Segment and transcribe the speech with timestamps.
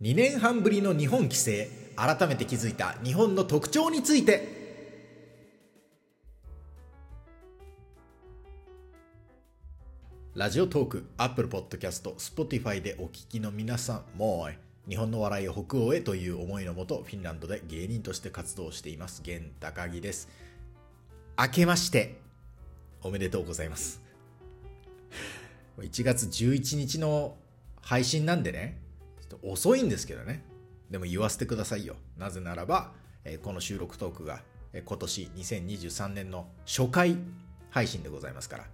[0.00, 4.56] 2年半ぶりの日本帰省改めて気づいた日本の特徴について。
[10.36, 14.48] Radiotalk、Apple Podcast、Spotify でお聞きの皆さんも
[14.88, 19.20] 日本の笑いを北欧へという思いのもとフィンランドで芸人として活動しています。
[19.26, 20.28] 源高木です。
[21.36, 22.20] 明けまして
[23.02, 24.00] おめでとうございます。
[25.76, 27.36] 1月11日の
[27.82, 28.87] 配信なんでね。
[29.42, 30.44] 遅いんですけどね。
[30.90, 31.96] でも言わせてくださいよ。
[32.16, 32.92] なぜならば、
[33.24, 37.16] えこの収録トークが、え今年2023年の初回
[37.70, 38.64] 配信でございますから。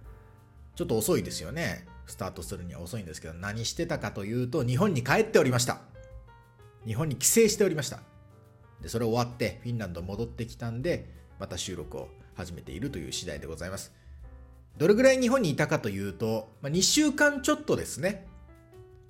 [0.75, 1.87] ちょっと遅いですよね。
[2.07, 5.79] スタートするには遅いんですけど何してたかというと日本に帰っておりました。
[6.85, 7.99] 日本に帰省しておりました。
[8.81, 13.93] でそれ終わってフィンランド戻ってきたんでまた収録を始めているという次第でございます。
[14.77, 18.27] どれぐらい日本にいたかというと、まあ、2週間ちょっとですね。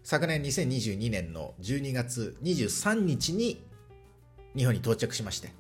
[0.06, 3.66] 昨年2022年の12月23日に
[4.56, 5.52] 日本に到着しまして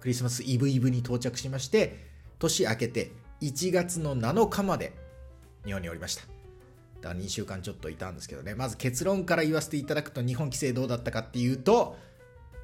[0.00, 2.04] クリスマスイブイブに到着しまして
[2.38, 4.92] 年明けて1月の7日まで
[5.64, 6.22] 日本におりました。
[7.00, 8.54] だから2週間ちょっといたんですけどね。
[8.54, 11.96] まず結論から言わせていただくと日本規制どうだったかっていうと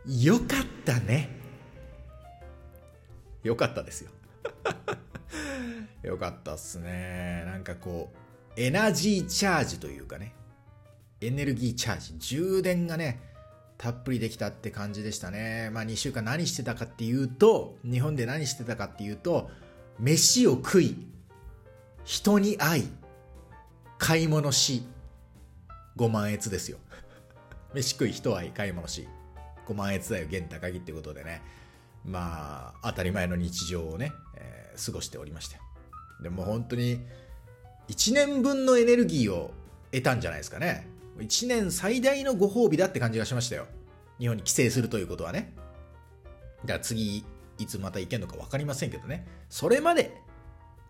[0.06, 1.30] よかったね。
[3.42, 4.10] よかったですよ。
[6.04, 7.44] よかったっすね。
[7.46, 8.12] なんかこ
[8.58, 10.34] うエナジーチャージというかね。
[11.26, 12.14] エネルギーチャージ。
[12.18, 13.20] 充電がね
[13.78, 15.70] たっぷりできたって感じでしたね。
[15.72, 19.50] まあ2週間何してたかっていうと日本で何してたかっていうと
[19.98, 20.96] 飯を食い
[22.04, 22.88] 人に会い
[23.98, 24.82] 買い物し
[25.96, 26.78] 5万円ですよ。
[27.74, 29.08] 飯食い人会い買い物し
[29.66, 31.42] 5万円だよ現高木ってことでね。
[32.04, 35.58] まあ当たり前の日常をね、えー過ごしておりまして
[36.20, 37.00] でも本当に
[37.88, 39.52] 1年分のエネルギーを
[39.92, 40.88] 得たんじゃないですかね。
[41.18, 43.66] 1年最大のご褒美だって感じがしましたよ。
[44.18, 45.54] 日本に帰省するということはね。
[46.62, 47.24] だから次
[47.58, 49.26] いつまた行けるのか分かりませんけどね。
[49.48, 50.16] それまで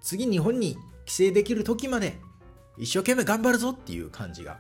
[0.00, 2.19] 次日本に帰省できる時まで
[2.78, 4.59] 一生懸命頑張るぞっていう感じが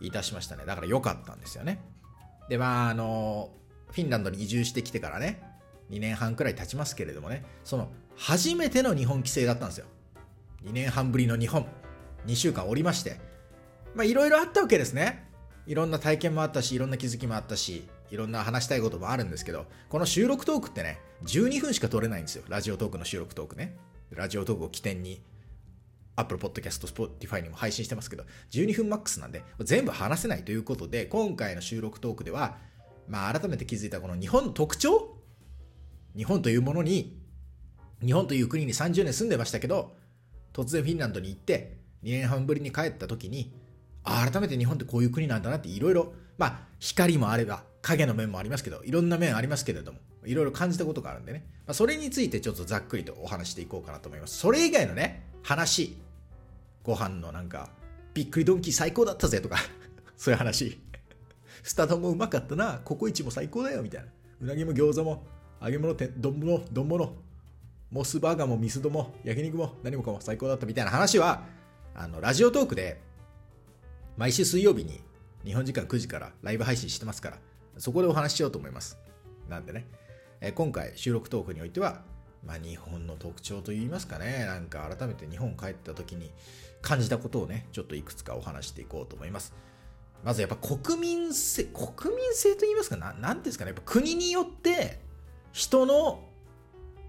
[0.00, 0.64] いたしましたね。
[0.66, 1.80] だから良かったんですよね。
[2.48, 3.50] でまああの
[3.90, 5.42] フィンランドに移住してきてからね
[5.90, 9.86] 2年半くらい経ちますけれどもねその初めての日本帰省だったんですよ。
[10.64, 11.66] 2年半ぶりの日本。
[12.26, 13.20] 2週間おりまして
[13.96, 15.26] まあいろいろあったわけですね。
[15.66, 22.44] いろんな体験もあったしいろんな気づきもあったしいろんな話したいこともあるんですけどこの収録トークってね12分しか撮れないんですよ。
[22.48, 23.76] ラジオトークの収録トークね。
[24.10, 25.24] ラジオトークを起点に
[26.16, 32.56] Apple Podcast、Spotify にも配信してますけど、12分マックスなんで、全部話せないということで、今回の収録トークでは、
[33.08, 35.16] まあ改めて気づいたこの日本の特徴
[36.16, 37.20] 日本というものに、
[38.04, 39.96] 日本という国に30年住んでましたけど、
[40.52, 43.52] 突然フィンランドに行って、2年半ぶりに帰った時に、
[44.06, 54.38] 改めて日本ってこういう国なんだなっていろいろ、まあ光もあれば、影の面もありますけど、いろんな面ありますけれども、いろいろ感じたことがあるんでね、まあ、それについてちょっとざっくりとお話していこうかなと思います。
[54.38, 55.96] それ以外のね、話、
[56.82, 57.70] ご飯のなんか、
[58.14, 59.58] びっくりドンキー最高だったぜとか、
[60.16, 60.80] そういう話。
[61.62, 64.08] スタ丼もうまかったな、ココイチも最高だよみたいな。
[64.40, 65.24] うなぎも餃子も、
[65.62, 67.16] 揚げ物、丼物、丼物、
[67.90, 71.44] モスバーガーもミスドも、焼肉も何もかも最高だったみたいな話は、
[71.94, 73.00] あの、ラジオトークで、
[74.16, 75.00] 毎週水曜日に
[75.44, 77.38] 日本時間9時からライブ配信してますから、
[77.78, 78.98] そこでお話ししようと思います。
[79.48, 79.86] なんでね、
[80.40, 82.02] え今回収録トークにおいては、
[82.44, 86.32] まあ、日本の特徴といいますかね、なんか改めて日本帰った時に
[86.80, 89.54] 感じたことをね、ちょっといくつかお話していこうと思います。
[90.24, 94.98] まずやっぱ国民性、国民性と言いますか、ななんていうんですかね、やっぱ国によって
[95.52, 96.24] 人の、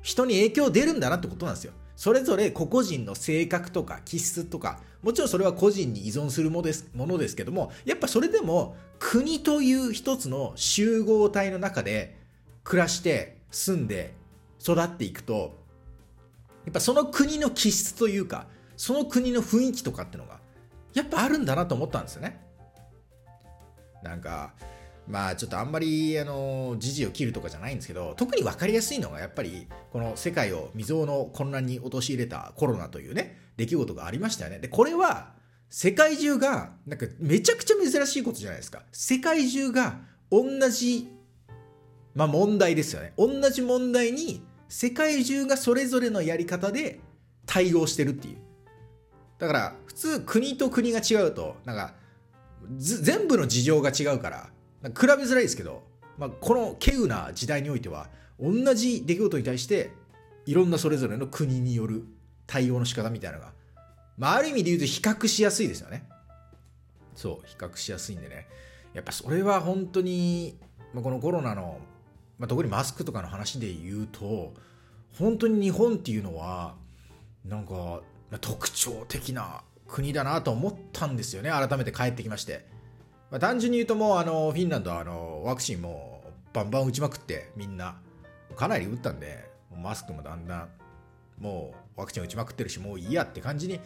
[0.02, 1.74] 人に影響出るんだなってことなんですよ。
[1.98, 12.16] それぞれ個々人の性格とか気質とか、もちろんそれは個人に依存するものですものですけども、やっぱそれでも国という一つの集合体の中で
[12.64, 14.14] 暮らして住んで
[14.62, 15.58] 育っていくと、
[16.66, 20.40] やっぱその国の気質というか、その国の雰囲気とかってのが、
[20.94, 22.40] やっぱあるんだなと思ったんですよね。
[24.04, 24.54] なんか、
[25.08, 34.60] まあちょっとあんまり、あの、時事を切るとかじゃないんですけど、特に分かりやすいのが、やっぱり、この世界を未曾有の混乱に陥れたコロナというね、出来事がありましたよね。
[34.60, 35.36] で、これは、
[35.70, 38.84] 世界中が、なんかめちゃくちゃ珍しいことじゃないですか。
[38.92, 40.00] 世界中が
[40.32, 41.10] 同じ
[42.18, 43.14] まあ問題ですよね。
[43.16, 47.00] 同じ問題に世界中がそれぞれのやり方で
[47.46, 48.38] 対応してるっていう。
[49.38, 51.94] だから普通国と国が違うと、なんか
[52.76, 54.50] 全部の事情が違うから、
[54.84, 55.84] 比べづらいですけど、
[56.18, 58.10] まあ、この稀有な時代においては、
[58.40, 59.92] 同じ出来事に対して
[60.46, 62.06] いろんなそれぞれの国による
[62.46, 63.54] 対応の仕方みたいなのが、
[64.18, 66.08] まあある意味で言うと比較しやすいですよね。
[67.16, 68.48] そう、比較しやすいんでね。
[68.94, 70.58] やっぱそれは本当に、
[70.94, 71.80] まあ、このコロナの、
[72.40, 74.54] まあ、特にマスクとかの話で言うと
[75.18, 76.76] 本当に日本っていうのは
[77.46, 78.02] なんか、
[78.42, 82.66] 特徴的な国だなと思ったんですよね改めて帰ってきまして、
[83.30, 87.96] まあ、単純に言うともうあのフィンランドはあのワクチンもバンバン打ちまくってみんな
[88.56, 90.70] かなり打ったんでマスクもだんだん
[91.40, 93.80] もうワクチン打ちまくってるしもういいやって感じに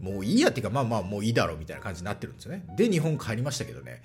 [0.00, 2.64] もういいやっていうかまあまあもういいだろうみたいな感じになってるんですよね。
[2.76, 4.02] で日本帰りましたけどね。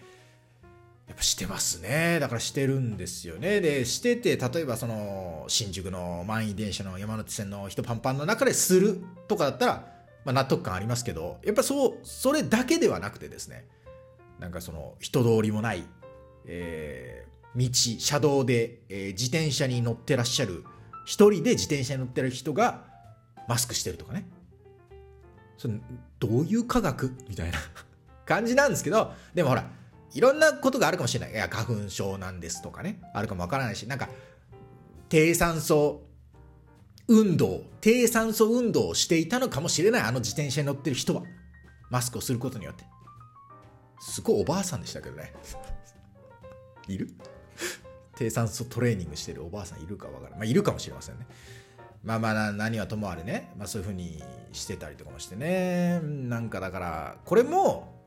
[1.07, 2.19] やっぱしてますね。
[2.19, 3.59] だからしてるんですよね。
[3.61, 9.73] でしてて例えばその新宿の満員電車の山手線の人パンパンの中でするとかだったら、
[10.23, 13.65] まあ、納得感ありますけどやっぱそうそれだけではなくてですね
[14.39, 15.83] なんかその人通りもない、
[16.45, 20.63] えー、道車道で、えー、自転車に乗ってらっしゃる
[21.05, 22.85] 一人で自転車に乗ってる人が
[23.47, 24.25] マスクしてるとかね
[25.57, 25.73] それ
[26.19, 27.57] どういう科学みたいな
[28.25, 29.69] 感じなんですけどでもほら
[30.13, 31.33] いろんなことがあるかもしれない。
[31.33, 32.99] いや、花粉症なんですとかね。
[33.13, 34.09] あるかもわからないし、なんか、
[35.07, 36.03] 低酸素
[37.07, 40.01] 運動、低酸素運動をしていたのかもしれない。
[40.01, 41.23] あの自転車に乗ってる人は。
[41.89, 42.85] マスクをすることによって。
[43.99, 45.33] すごいおばあさんでしたけどね。
[46.87, 47.09] いる？
[48.15, 50.39] 低酸素トレーニングしてるおばあさんいるかわからない。
[50.39, 51.27] まあ、いるかもしれませんね。
[52.03, 55.99] まあまあ何はともあれね、まあ、そういうふうにしてたりとかもしてね。
[56.01, 57.99] なんかだから、これも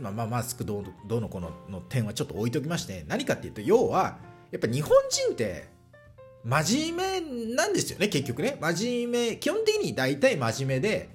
[0.00, 4.16] まあ、まあ、マスクどうどうのこのの点はちょっと置いときまして何かっていうと要は
[4.50, 5.68] やっぱ日本人って
[6.44, 11.10] 真面目なんですよね結局ね真面目基本的に大体真面目で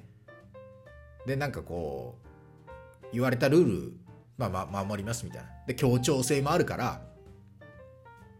[1.25, 2.67] でなんかこう
[3.11, 3.93] 言われたルール、
[4.37, 7.01] まあ、ま守りますみたいなで協調性もあるから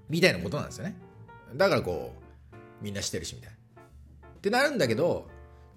[0.10, 0.96] みたいなことなんですよね
[1.56, 2.14] だからこ
[2.52, 3.58] うみんなしてるしみたいな
[4.30, 5.28] ってなるんだけど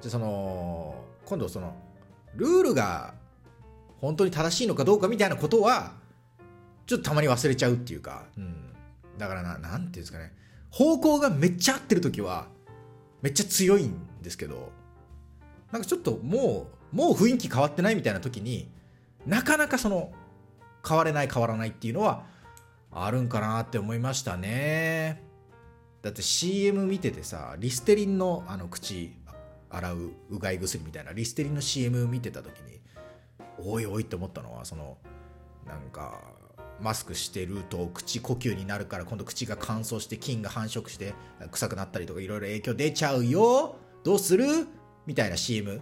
[0.00, 1.74] じゃその今度その
[2.36, 3.14] ルールが
[4.00, 5.92] 本当に正しいのかどうかみたいなことは、
[6.86, 8.74] ちょっとたまに忘れちゃうっていうか、うん。
[9.18, 10.32] だからな、なんていうんですかね。
[10.70, 12.46] 方向がめっちゃ合ってる時は、
[13.20, 14.72] めっちゃ強いんですけど、
[15.70, 18.70] なんかちょっともう、もう雰囲気変わってないみたいな時に、
[19.26, 20.12] なかなかその、
[20.86, 22.24] 変われない変わらないっていうのは、
[22.92, 25.22] あるんかなって思いましたね。
[26.02, 29.14] だって CM 見ててさ、リステリンのあの口
[29.68, 32.80] 洗ううがい薬みたいなリステリンの CM 見てた時に、
[33.58, 34.96] おいおいって思ったのはその
[35.66, 36.18] なんか
[36.80, 41.14] マスクしてると口呼吸になるから今度口が乾燥して菌が繁殖して
[41.50, 44.66] 臭くなったりとかいろいろ影響出ちゃうよどうする？
[45.06, 45.80] みたいな CM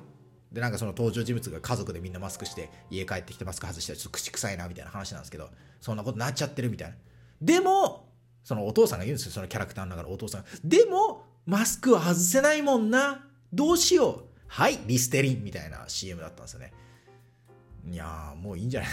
[0.52, 5.50] でなんかその登場人物が家族でみんなマスクして家帰ってきてマスク外したらちょっと口臭いなみたいな話なんですけど
[5.80, 6.96] そんなことなっちゃってるみたいな。
[7.40, 8.08] でも
[8.42, 10.44] そのお父さんが言うんですよそのキャラクターの中のお父さん。
[10.64, 13.26] でもマスクは外せないもんな。
[13.52, 14.24] どうしよう。
[14.46, 16.72] はいリステリンみたいな CM だったんですよね。
[17.90, 18.90] いやもういいんじゃない。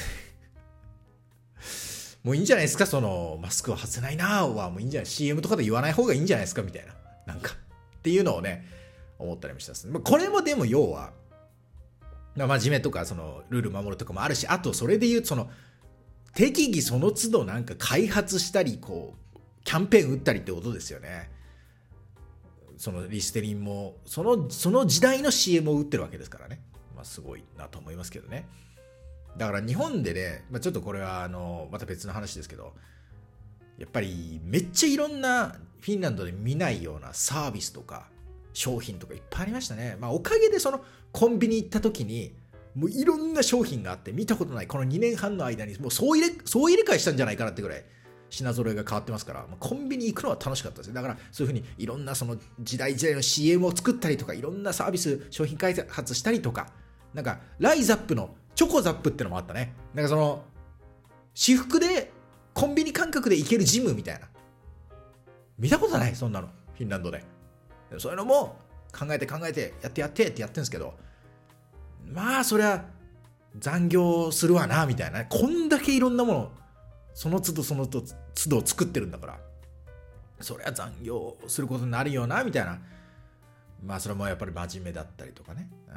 [2.23, 4.69] もういいんじゃないですかその、マスクは外せないなは。
[4.69, 6.95] もういいんじゃない ?CM とかで言わない方がいいんじゃないですかみたいな。
[7.27, 8.65] なんか、っていうのをね、
[9.19, 9.87] 思ったりもしたんです。
[9.91, 11.13] これもでも要は、
[12.35, 15.49] 真面目とか、その、ルール守るとかもあるし、あとそれで言う、その、
[16.33, 21.31] 適宜その都度なんか開発したり、こう、キャンペーン打ったりってことですよね。
[22.77, 26.61] そのリステリンも、その、その時代の CM を打ってるわけですからね。
[26.93, 28.47] まあ、すごいなと思いますけどね。
[29.37, 32.73] だから日本でね、まあ、ちょっとこれはあのまた別の話ですけど
[33.77, 38.07] やっぱりめっちゃいろんなフィンランドで見ないようなサービスとか
[38.55, 39.97] 商品とかいっぱいありましたね。
[39.99, 40.81] まあ、おかげでその
[41.11, 42.33] コンビニ行った時に
[42.73, 47.85] もういろんな商品があって見たことないこの2年半の間にもう総入れ総入れ替えしたんじゃないかなってぐらい
[48.29, 56.67] 品揃えが変わってますから、コンビニ行くのは楽しかったですだからそういうふうにいろんなその時代時代の CM を作ったりとかいろんなサービス商品開発したりとか
[57.13, 59.73] なんかライザップのチョコザップってのもあったね。
[59.93, 60.43] なんかその、
[61.33, 62.11] 私服で、
[62.53, 64.29] コンビニ感覚で行けるジムみたいな。
[65.59, 66.47] 見たことないそんなの。
[66.47, 67.23] フィンランドで。
[67.97, 68.57] そういうのも
[68.91, 70.93] 考えて考えて、やってやってってやってるんですけど、
[72.11, 72.85] まあ、そりゃ、
[73.57, 75.25] 残業するわな、みたいな。
[75.25, 76.51] こんだけいろんなもの、
[77.13, 78.03] その都度その都
[78.47, 79.39] 度作ってるんだから、
[80.41, 82.79] そりゃ残業することになるよな、みたいな。
[83.83, 85.69] まあ、それもやっぱり真面目だったりとかね。
[85.87, 85.95] うん、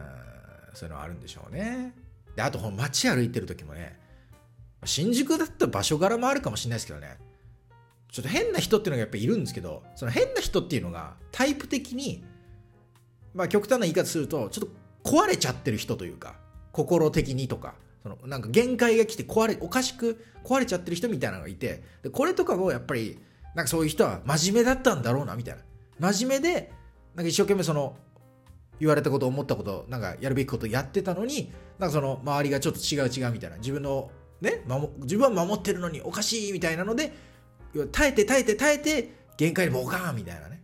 [0.75, 1.95] そういうのはあるんでしょうね。
[2.37, 3.99] で、あと、街歩いてる時もね、
[4.85, 7.19] 新宿だった場所柄もあるかもしれないですけどね、
[8.11, 12.25] ちょっと変な人っていうのがやっぱいるんですけど、その変な人っていうのがタイプ的に、
[13.35, 14.69] まあ極端な言い方すると、ちょっ
[15.03, 16.37] と壊れちゃってる人というか、
[16.73, 23.19] 心的にとか、そのなんか限界が来て壊れ、おかしく壊れちゃってる人みたいなのがいて、でこれとかもやっぱり、
[23.55, 26.13] なんかそういう人は真面目だったんだろうな、みたいな。
[26.13, 26.73] 真面目で、
[27.15, 27.97] なんか一生懸命その
[28.81, 34.11] 言われたこと思ったことなんかやるべきことやってたのになんかその周りがちょっと違う違うみたいな自分の
[34.41, 34.63] ね、
[35.01, 37.13] 自分は守ってるのにおかしいみたいなので
[37.87, 40.63] 耐えて耐えて耐えて限界でボカーンみたいなね。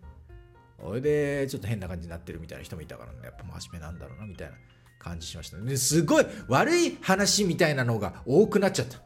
[0.81, 3.19] それでちょっと変な感じになってるみたいな人もいたからね。
[3.25, 4.55] やっぱ真面目なんだろうなみたいな
[4.99, 5.77] 感じしましたね。
[5.77, 8.99] すごい悪い話みたいなのが多くなっちゃった。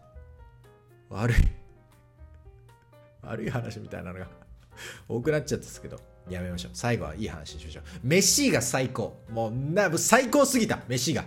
[1.10, 1.36] 悪い。
[3.22, 4.28] 悪い話みたいなのが
[5.08, 6.00] 多くなっちゃったんですけど。
[6.28, 6.70] やめましょう。
[6.74, 7.82] 最後はいい話にしましょう。
[8.02, 9.18] 飯が最高。
[9.30, 10.80] もうな最高すぎた。
[10.88, 11.24] 飯が。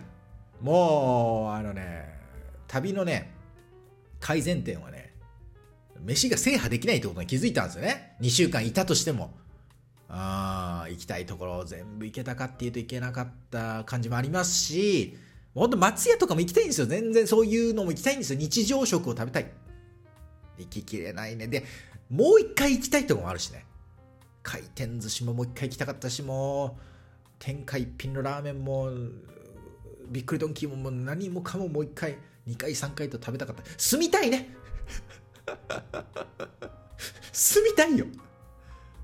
[0.62, 2.20] もうあのね
[2.68, 3.34] 旅のね
[4.20, 5.11] 改善点はね
[6.03, 8.15] 飯が制覇できないってことに気づいたんですよね。
[8.22, 9.34] 2週間いたとしても。
[10.13, 15.17] ああ行きたいところ全部行けたかっていうと行けなかった感じもありますし
[15.55, 16.88] ほんと松屋とかも行きたいんですよ。
[16.88, 18.39] 全然そういうのも行きたいんですよ。
[18.39, 19.51] 日常食を食べたい。
[20.58, 21.48] 行ききれないね。
[21.48, 21.63] で
[22.10, 23.65] もう一回行きたいとこもあるしね。
[24.43, 26.81] 回転寿司ももう一回行きたかったしもう
[27.39, 28.89] 天下一品のラーメンも
[30.10, 32.17] びっくりドンキーももう何もかももう一回
[32.48, 33.63] 2回3回と食べたかった。
[33.77, 34.50] 住みたいね。
[37.41, 38.05] 住みたいよ。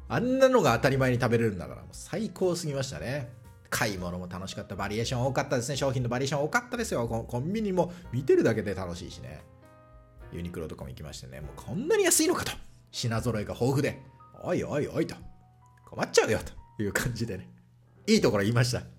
[0.10, 3.34] あんなのが当たり前に食べれるんだからもう最高すぎましたね。
[3.70, 4.76] 買い物も楽しかった。
[4.76, 5.76] バリエーション多かったですね。
[5.76, 7.08] 商品のバリエーション多かったですよ。
[7.08, 9.42] コンビニも見てるだけで楽しいしね。
[10.32, 11.42] ユニクロとかも行きましてね。
[11.42, 12.52] もうこんなに安いのかと。
[12.92, 14.00] 品揃えが豊富で。
[14.44, 15.16] おいおいおいと。
[15.86, 16.40] 困っちゃうよ
[16.78, 17.50] という感じでね。
[18.06, 18.97] いいところ言いました。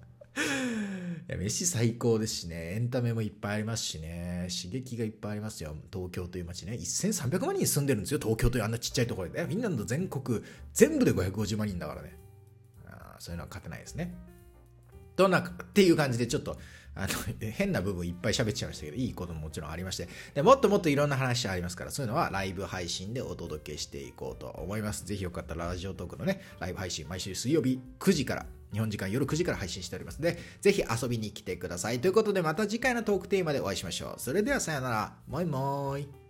[1.36, 5.76] 飯最高ですしね、エンタメもいっぱいありますしね、刺激がいっぱいありますよ。
[5.92, 9.44] 東京という街ね、1300万人住んでるんですよ、東京というあんなちっちゃいところで。
[9.44, 10.42] フィンランド全国、
[10.72, 12.16] 全部で550万人だからね。
[12.86, 14.14] あそういうのは勝てないですね。
[15.16, 16.56] どんなっていう感じでちょっと
[16.98, 25.06] あの変な部分いっぱい喋っちゃいましたけど、いいことももちろんありまして、でもっともっといろんな話ありますから、そういうのはライブ配信でお届けしていこうと思います。
[25.06, 32.00] ぜひよかったらラジオトークのね、ライブ配信、毎週水曜日9時から日本時間夜9時から配信しておりますので、ぜひ遊びに来てください。
[32.00, 34.20] ということで、また次回のトークテーマでお会いしましょう。
[34.20, 35.14] それではさよなら。
[35.26, 36.27] もいもーい。